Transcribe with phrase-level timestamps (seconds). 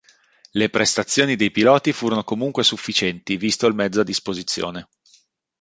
[0.53, 4.89] Le prestazioni dei piloti furono comunque sufficienti visto il mezzo a disposizione.